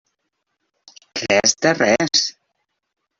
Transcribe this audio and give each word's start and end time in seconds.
Res 1.23 1.53
de 1.65 1.73
res! 1.83 2.25